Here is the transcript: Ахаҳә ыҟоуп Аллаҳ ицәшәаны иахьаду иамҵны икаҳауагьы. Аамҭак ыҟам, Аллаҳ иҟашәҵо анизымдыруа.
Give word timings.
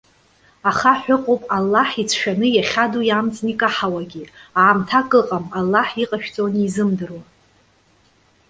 Ахаҳә 0.69 1.07
ыҟоуп 1.15 1.41
Аллаҳ 1.57 1.89
ицәшәаны 2.01 2.47
иахьаду 2.51 3.01
иамҵны 3.05 3.49
икаҳауагьы. 3.53 4.23
Аамҭак 4.59 5.09
ыҟам, 5.19 5.45
Аллаҳ 5.59 5.89
иҟашәҵо 6.03 6.43
анизымдыруа. 6.47 7.23